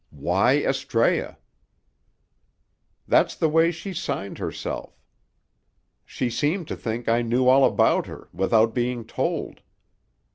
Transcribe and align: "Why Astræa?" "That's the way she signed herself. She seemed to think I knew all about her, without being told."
"Why 0.09 0.63
Astræa?" 0.65 1.37
"That's 3.07 3.35
the 3.35 3.47
way 3.47 3.69
she 3.69 3.93
signed 3.93 4.39
herself. 4.39 4.99
She 6.05 6.27
seemed 6.27 6.67
to 6.69 6.75
think 6.75 7.07
I 7.07 7.21
knew 7.21 7.47
all 7.47 7.63
about 7.63 8.07
her, 8.07 8.27
without 8.33 8.73
being 8.73 9.05
told." 9.05 9.61